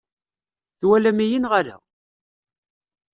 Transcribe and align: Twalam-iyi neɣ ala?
Twalam-iyi 0.79 1.37
neɣ 1.39 1.53
ala? 1.59 1.77